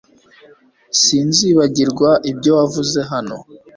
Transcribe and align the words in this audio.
Sinzibagirwa 1.01 2.09
ibyo 2.31 2.51
wavuze 2.57 2.99
hano 3.11 3.35